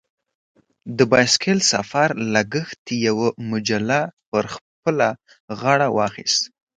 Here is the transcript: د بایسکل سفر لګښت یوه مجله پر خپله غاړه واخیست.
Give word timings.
د 0.97 0.99
بایسکل 1.11 1.57
سفر 1.73 2.09
لګښت 2.33 2.83
یوه 3.07 3.27
مجله 3.51 3.99
پر 4.29 4.43
خپله 4.53 5.07
غاړه 5.59 5.87
واخیست. 5.97 6.41